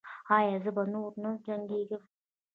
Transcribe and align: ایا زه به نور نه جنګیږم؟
ایا 0.35 0.55
زه 0.63 0.69
به 0.75 0.83
نور 0.93 1.11
نه 1.23 1.31
جنګیږم؟ 1.45 2.03